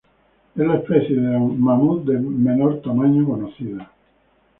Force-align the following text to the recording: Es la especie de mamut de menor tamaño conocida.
Es 0.55 0.65
la 0.65 0.77
especie 0.77 1.15
de 1.15 1.37
mamut 1.39 2.05
de 2.05 2.17
menor 2.19 2.81
tamaño 2.81 3.23
conocida. 3.23 3.91